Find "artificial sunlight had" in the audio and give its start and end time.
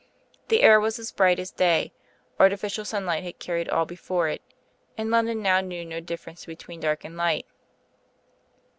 2.39-3.37